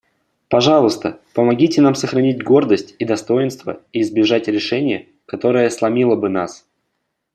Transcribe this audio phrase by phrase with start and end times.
[0.49, 6.65] Пожалуйста, помогите нам сохранить гордость и достоинство и избежать решения, которое сломило бы нас.